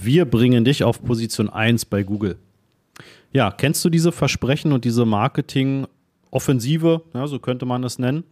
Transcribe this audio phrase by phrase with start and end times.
[0.00, 2.36] Wir bringen dich auf Position 1 bei Google.
[3.32, 8.22] Ja, kennst du diese Versprechen und diese Marketing-Offensive, ja, so könnte man es nennen?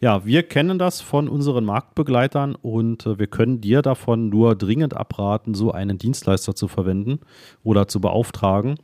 [0.00, 4.96] Ja, wir kennen das von unseren Marktbegleitern und äh, wir können dir davon nur dringend
[4.96, 7.20] abraten, so einen Dienstleister zu verwenden
[7.64, 8.76] oder zu beauftragen.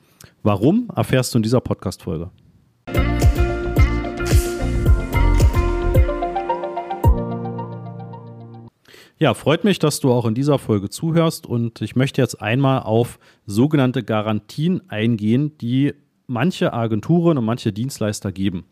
[0.42, 2.28] Warum, erfährst du in dieser Podcast-Folge.
[9.18, 12.82] Ja, freut mich, dass du auch in dieser Folge zuhörst und ich möchte jetzt einmal
[12.82, 15.94] auf sogenannte Garantien eingehen, die
[16.26, 18.64] manche Agenturen und manche Dienstleister geben.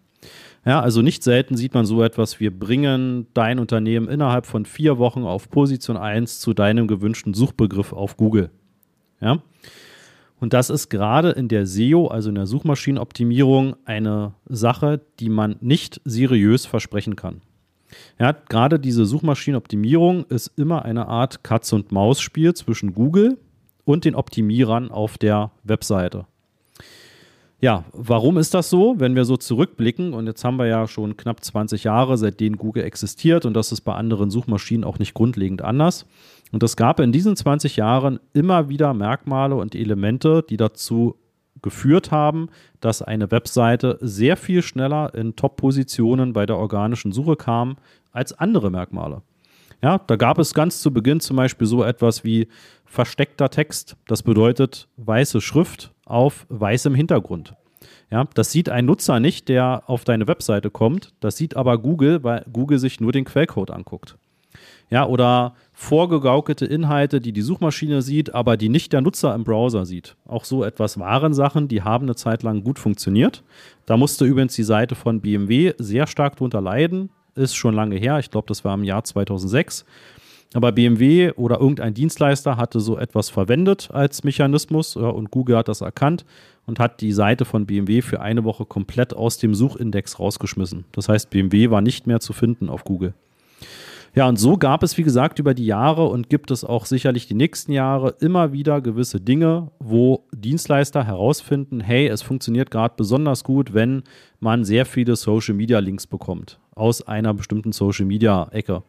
[0.66, 4.98] Ja, also nicht selten sieht man so etwas, wir bringen dein Unternehmen innerhalb von vier
[4.98, 8.50] Wochen auf Position 1 zu deinem gewünschten Suchbegriff auf Google.
[9.20, 9.42] Ja.
[10.40, 15.56] Und das ist gerade in der SEO, also in der Suchmaschinenoptimierung, eine Sache, die man
[15.60, 17.40] nicht seriös versprechen kann.
[18.18, 23.38] Ja, gerade diese Suchmaschinenoptimierung ist immer eine Art Katz-und-Maus-Spiel zwischen Google
[23.84, 26.26] und den Optimierern auf der Webseite.
[27.60, 28.96] Ja, warum ist das so?
[28.98, 32.84] Wenn wir so zurückblicken, und jetzt haben wir ja schon knapp 20 Jahre, seitdem Google
[32.84, 36.04] existiert, und das ist bei anderen Suchmaschinen auch nicht grundlegend anders.
[36.52, 41.16] Und es gab in diesen 20 Jahren immer wieder Merkmale und Elemente, die dazu
[41.64, 47.76] geführt haben, dass eine Webseite sehr viel schneller in Top-Positionen bei der organischen Suche kam
[48.12, 49.22] als andere Merkmale.
[49.82, 52.48] Ja, da gab es ganz zu Beginn zum Beispiel so etwas wie
[52.84, 53.96] versteckter Text.
[54.06, 57.54] Das bedeutet weiße Schrift auf weißem Hintergrund.
[58.10, 61.12] Ja, das sieht ein Nutzer nicht, der auf deine Webseite kommt.
[61.20, 64.16] Das sieht aber Google, weil Google sich nur den Quellcode anguckt.
[64.90, 69.86] Ja, oder vorgegaukelte Inhalte, die die Suchmaschine sieht, aber die nicht der Nutzer im Browser
[69.86, 70.16] sieht.
[70.26, 73.42] Auch so etwas waren Sachen, die haben eine Zeit lang gut funktioniert.
[73.86, 77.10] Da musste übrigens die Seite von BMW sehr stark drunter leiden.
[77.34, 78.18] Ist schon lange her.
[78.20, 79.84] Ich glaube, das war im Jahr 2006.
[80.54, 85.80] Aber BMW oder irgendein Dienstleister hatte so etwas verwendet als Mechanismus und Google hat das
[85.80, 86.24] erkannt
[86.66, 90.84] und hat die Seite von BMW für eine Woche komplett aus dem Suchindex rausgeschmissen.
[90.92, 93.14] Das heißt, BMW war nicht mehr zu finden auf Google.
[94.14, 97.26] Ja, und so gab es, wie gesagt, über die Jahre und gibt es auch sicherlich
[97.26, 103.42] die nächsten Jahre immer wieder gewisse Dinge, wo Dienstleister herausfinden, hey, es funktioniert gerade besonders
[103.42, 104.04] gut, wenn
[104.38, 108.84] man sehr viele Social-Media-Links bekommt aus einer bestimmten Social-Media-Ecke.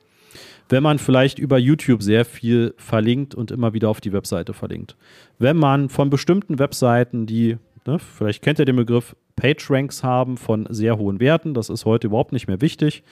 [0.70, 4.96] Wenn man vielleicht über YouTube sehr viel verlinkt und immer wieder auf die Webseite verlinkt.
[5.40, 7.58] Wenn man von bestimmten Webseiten, die,
[7.88, 12.08] ne, vielleicht kennt ihr den Begriff, PageRanks haben von sehr hohen Werten, das ist heute
[12.08, 13.04] überhaupt nicht mehr wichtig,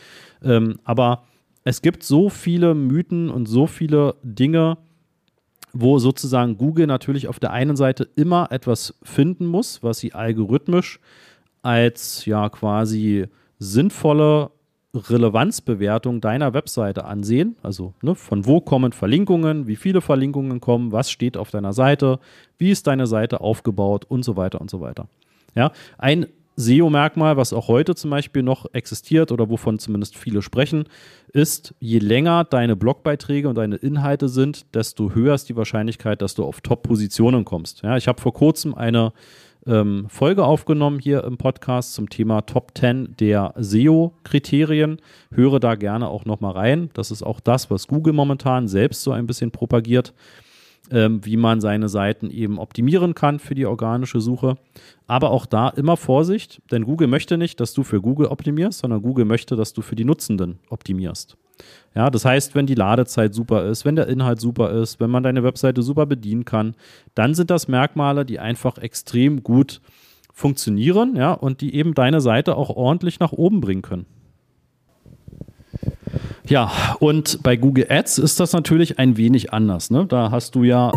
[0.44, 1.24] ähm, aber
[1.64, 4.78] es gibt so viele Mythen und so viele Dinge,
[5.72, 11.00] wo sozusagen Google natürlich auf der einen Seite immer etwas finden muss, was sie algorithmisch
[11.62, 14.52] als ja quasi sinnvolle
[14.94, 17.56] Relevanzbewertung deiner Webseite ansehen.
[17.64, 22.20] Also ne, von wo kommen Verlinkungen, wie viele Verlinkungen kommen, was steht auf deiner Seite,
[22.60, 25.08] wie ist deine Seite aufgebaut und so weiter und so weiter.
[25.56, 30.86] Ja, ein SEO-Merkmal, was auch heute zum Beispiel noch existiert oder wovon zumindest viele sprechen,
[31.32, 36.36] ist, je länger deine Blogbeiträge und deine Inhalte sind, desto höher ist die Wahrscheinlichkeit, dass
[36.36, 37.82] du auf Top-Positionen kommst.
[37.82, 39.14] Ja, ich habe vor kurzem eine
[39.66, 44.98] ähm, Folge aufgenommen hier im Podcast zum Thema Top 10 der SEO-Kriterien.
[45.32, 46.90] Höre da gerne auch nochmal rein.
[46.94, 50.14] Das ist auch das, was Google momentan selbst so ein bisschen propagiert
[50.94, 54.56] ähm, wie man seine Seiten eben optimieren kann für die organische Suche.
[55.08, 59.02] Aber auch da immer Vorsicht, denn Google möchte nicht, dass du für Google optimierst, sondern
[59.02, 61.36] Google möchte, dass du für die Nutzenden optimierst.
[61.96, 65.24] Ja, das heißt, wenn die Ladezeit super ist, wenn der Inhalt super ist, wenn man
[65.24, 66.76] deine Webseite super bedienen kann,
[67.16, 69.82] dann sind das Merkmale, die einfach extrem gut
[70.32, 74.06] funktionieren, ja, und die eben deine Seite auch ordentlich nach oben bringen können.
[76.48, 79.90] Ja, und bei Google Ads ist das natürlich ein wenig anders.
[79.90, 80.06] Ne?
[80.06, 80.92] Da hast du ja.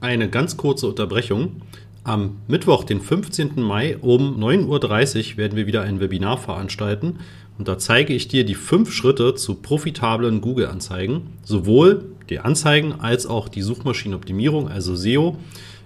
[0.00, 1.62] Eine ganz kurze Unterbrechung.
[2.02, 3.62] Am Mittwoch, den 15.
[3.62, 7.20] Mai um 9.30 Uhr werden wir wieder ein Webinar veranstalten.
[7.56, 11.28] Und da zeige ich dir die fünf Schritte zu profitablen Google-Anzeigen.
[11.44, 15.36] Sowohl die Anzeigen als auch die Suchmaschinenoptimierung, also SEO.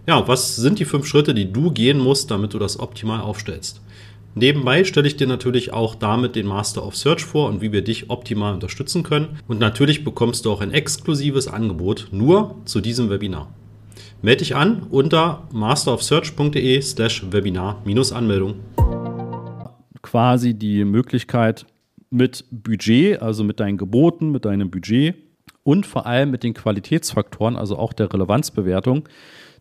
[0.07, 3.83] Ja, was sind die fünf Schritte, die du gehen musst, damit du das optimal aufstellst?
[4.39, 7.83] Nebenbei stelle ich dir natürlich auch damit den Master of Search vor und wie wir
[7.83, 9.41] dich optimal unterstützen können.
[9.49, 13.53] Und natürlich bekommst du auch ein exklusives Angebot nur zu diesem Webinar.
[14.23, 18.55] Melde dich an unter masterofsearch.de slash Webinar-Anmeldung.
[20.03, 21.67] Quasi die Möglichkeit
[22.09, 25.17] mit Budget, also mit deinen Geboten, mit deinem Budget
[25.65, 29.09] und vor allem mit den Qualitätsfaktoren, also auch der Relevanzbewertung,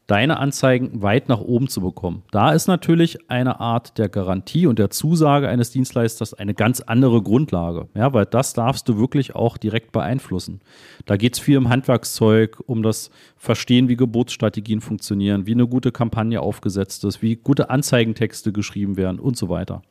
[0.08, 2.24] deine Anzeigen weit nach oben zu bekommen.
[2.32, 7.22] Da ist natürlich eine Art der Garantie und der Zusage eines Dienstleisters eine ganz andere
[7.22, 10.62] Grundlage, ja, weil das darfst du wirklich auch direkt beeinflussen.
[11.06, 15.92] Da geht es viel um Handwerkszeug, um das Verstehen, wie Geburtsstrategien funktionieren, wie eine gute
[15.92, 19.82] Kampagne aufgesetzt ist, wie gute Anzeigentexte geschrieben werden und so weiter.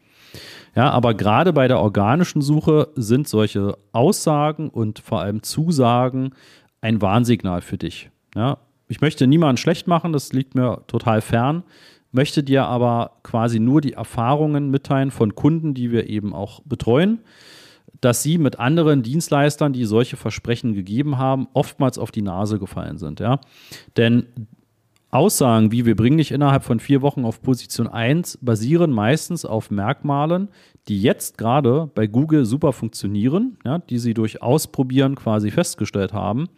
[0.75, 6.31] Ja, aber gerade bei der organischen Suche sind solche Aussagen und vor allem Zusagen
[6.81, 8.11] ein Warnsignal für dich.
[8.35, 11.65] Ja, ich möchte niemanden schlecht machen, das liegt mir total fern,
[12.13, 17.21] möchte dir aber quasi nur die Erfahrungen mitteilen von Kunden, die wir eben auch betreuen,
[18.01, 22.99] dass sie mit anderen Dienstleistern, die solche Versprechen gegeben haben, oftmals auf die Nase gefallen
[22.99, 23.21] sind.
[23.21, 23.41] Ja?
[23.97, 24.27] Denn
[25.11, 29.71] Aussagen wie wir bringen dich innerhalb von vier Wochen auf Position 1 basieren meistens auf
[29.71, 30.49] Merkmalen,
[30.89, 36.49] die jetzt gerade bei Google super funktionieren, ja, die sie durch Ausprobieren quasi festgestellt haben.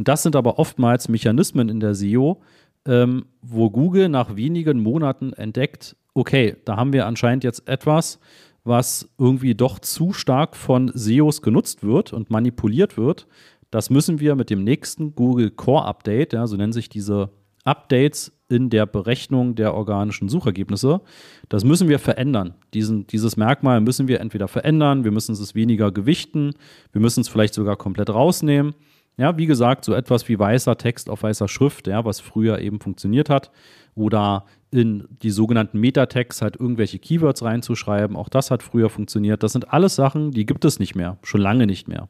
[0.00, 2.40] Und das sind aber oftmals Mechanismen in der SEO,
[2.86, 8.18] ähm, wo Google nach wenigen Monaten entdeckt, okay, da haben wir anscheinend jetzt etwas,
[8.64, 13.26] was irgendwie doch zu stark von SEOs genutzt wird und manipuliert wird.
[13.70, 17.28] Das müssen wir mit dem nächsten Google Core Update, ja, so nennen sich diese
[17.64, 21.02] Updates in der Berechnung der organischen Suchergebnisse.
[21.50, 22.54] Das müssen wir verändern.
[22.72, 26.54] Diesen, dieses Merkmal müssen wir entweder verändern, wir müssen es weniger gewichten,
[26.90, 28.74] wir müssen es vielleicht sogar komplett rausnehmen.
[29.16, 32.80] Ja, wie gesagt, so etwas wie weißer Text auf weißer Schrift, ja, was früher eben
[32.80, 33.50] funktioniert hat.
[33.94, 38.16] Oder in die sogenannten Metatext halt irgendwelche Keywords reinzuschreiben.
[38.16, 39.42] Auch das hat früher funktioniert.
[39.42, 42.08] Das sind alles Sachen, die gibt es nicht mehr, schon lange nicht mehr.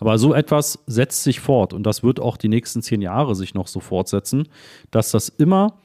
[0.00, 3.54] Aber so etwas setzt sich fort und das wird auch die nächsten zehn Jahre sich
[3.54, 4.48] noch so fortsetzen,
[4.90, 5.78] dass das immer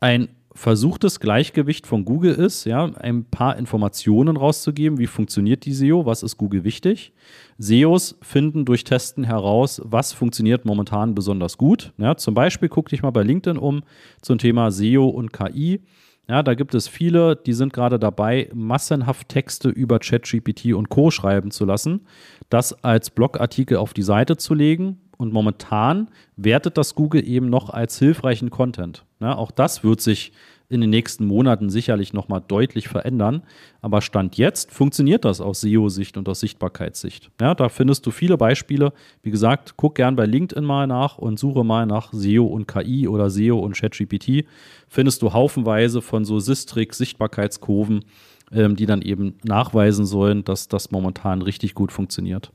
[0.00, 6.06] ein versuchtes Gleichgewicht von Google ist, ja, ein paar Informationen rauszugeben, wie funktioniert die SEO,
[6.06, 7.12] was ist Google wichtig.
[7.58, 11.92] SEOs finden durch Testen heraus, was funktioniert momentan besonders gut.
[11.98, 13.82] Ja, zum Beispiel guck dich mal bei LinkedIn um
[14.22, 15.80] zum Thema SEO und KI.
[16.28, 21.10] Ja, da gibt es viele, die sind gerade dabei, massenhaft Texte über ChatGPT und Co.
[21.10, 22.06] schreiben zu lassen,
[22.48, 25.00] das als Blogartikel auf die Seite zu legen.
[25.16, 29.04] Und momentan wertet das Google eben noch als hilfreichen Content.
[29.20, 30.32] Ja, auch das wird sich
[30.68, 33.42] in den nächsten Monaten sicherlich nochmal deutlich verändern.
[33.80, 37.30] Aber Stand jetzt funktioniert das aus SEO-Sicht und aus Sichtbarkeitssicht.
[37.40, 38.92] Ja, da findest du viele Beispiele.
[39.22, 43.06] Wie gesagt, guck gern bei LinkedIn mal nach und suche mal nach SEO und KI
[43.08, 44.46] oder SEO und ChatGPT.
[44.88, 48.04] Findest du haufenweise von so Sistrix-Sichtbarkeitskurven,
[48.52, 52.52] ähm, die dann eben nachweisen sollen, dass das momentan richtig gut funktioniert.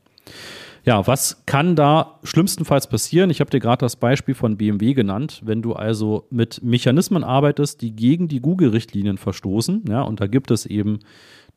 [0.86, 3.30] Ja, was kann da schlimmstenfalls passieren?
[3.30, 5.42] Ich habe dir gerade das Beispiel von BMW genannt.
[5.44, 10.52] Wenn du also mit Mechanismen arbeitest, die gegen die Google-Richtlinien verstoßen, ja, und da gibt
[10.52, 11.00] es eben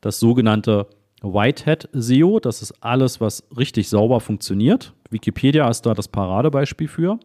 [0.01, 0.87] das sogenannte
[1.21, 4.93] Whitehead SEO, das ist alles, was richtig sauber funktioniert.
[5.09, 7.17] Wikipedia ist da das Paradebeispiel für.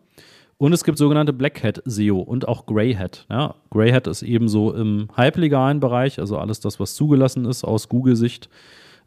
[0.57, 3.27] Und es gibt sogenannte Blackhead SEO und auch Greyhead.
[3.31, 8.49] Ja, Greyhead ist ebenso im halblegalen Bereich, also alles das, was zugelassen ist aus Google-Sicht,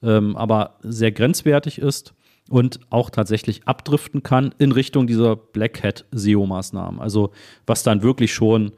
[0.01, 2.13] ähm, aber sehr grenzwertig ist
[2.49, 6.99] und auch tatsächlich abdriften kann in Richtung dieser Black Hat SEO-Maßnahmen.
[6.99, 7.31] Also
[7.65, 8.71] was dann wirklich schon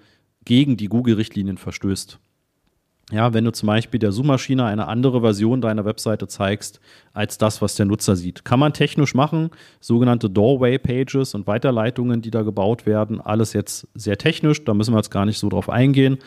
[0.46, 2.20] gegen die Google-Richtlinien verstößt.
[3.12, 6.80] Ja, wenn du zum Beispiel der Suchmaschine eine andere Version deiner Webseite zeigst,
[7.12, 8.46] als das, was der Nutzer sieht.
[8.46, 9.50] Kann man technisch machen,
[9.82, 14.98] sogenannte Doorway-Pages und Weiterleitungen, die da gebaut werden, alles jetzt sehr technisch, da müssen wir
[14.98, 16.18] jetzt gar nicht so drauf eingehen.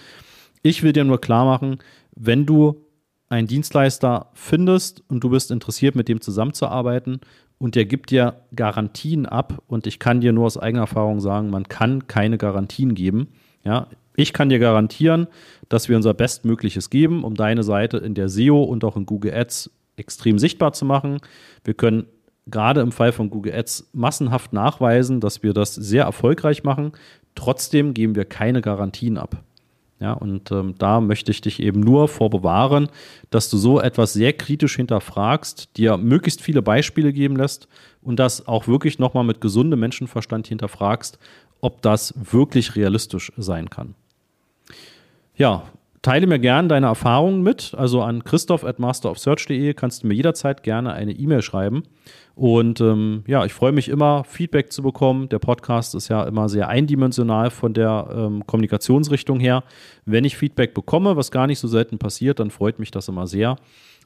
[0.62, 1.78] Ich will dir nur klar machen,
[2.14, 2.85] wenn du
[3.28, 7.20] einen Dienstleister findest und du bist interessiert, mit dem zusammenzuarbeiten
[7.58, 11.50] und der gibt dir Garantien ab und ich kann dir nur aus eigener Erfahrung sagen,
[11.50, 13.28] man kann keine Garantien geben.
[13.64, 15.26] Ja, ich kann dir garantieren,
[15.68, 19.34] dass wir unser Bestmögliches geben, um deine Seite in der SEO und auch in Google
[19.34, 21.18] Ads extrem sichtbar zu machen.
[21.64, 22.06] Wir können
[22.46, 26.92] gerade im Fall von Google Ads massenhaft nachweisen, dass wir das sehr erfolgreich machen.
[27.34, 29.42] Trotzdem geben wir keine Garantien ab.
[29.98, 32.88] Ja, und ähm, da möchte ich dich eben nur vor bewahren,
[33.30, 37.66] dass du so etwas sehr kritisch hinterfragst, dir möglichst viele Beispiele geben lässt
[38.02, 41.18] und das auch wirklich nochmal mit gesundem Menschenverstand hinterfragst,
[41.62, 43.94] ob das wirklich realistisch sein kann.
[45.34, 45.64] Ja,
[46.02, 47.74] teile mir gerne deine Erfahrungen mit.
[47.76, 51.82] Also an christoph at masterofsearch.de kannst du mir jederzeit gerne eine E-Mail schreiben.
[52.34, 55.30] Und ähm, ja, ich freue mich immer, Feedback zu bekommen.
[55.30, 59.64] Der Podcast ist ja immer sehr eindimensional von der ähm, Kommunikationsrichtung her.
[60.04, 63.26] Wenn ich Feedback bekomme, was gar nicht so selten passiert, dann freut mich das immer
[63.26, 63.56] sehr.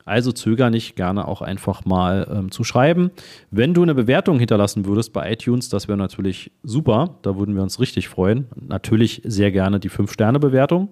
[0.05, 3.11] Also zöger nicht, gerne auch einfach mal ähm, zu schreiben.
[3.51, 7.17] Wenn du eine Bewertung hinterlassen würdest bei iTunes, das wäre natürlich super.
[7.23, 8.47] Da würden wir uns richtig freuen.
[8.57, 10.89] Natürlich sehr gerne die 5-Sterne-Bewertung.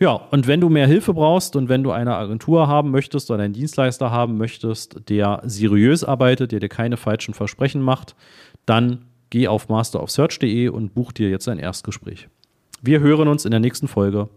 [0.00, 3.42] Ja, und wenn du mehr Hilfe brauchst und wenn du eine Agentur haben möchtest oder
[3.42, 8.14] einen Dienstleister haben möchtest, der seriös arbeitet, der dir keine falschen Versprechen macht,
[8.64, 12.28] dann geh auf masterofsearch.de und buch dir jetzt ein Erstgespräch.
[12.80, 14.28] Wir hören uns in der nächsten Folge.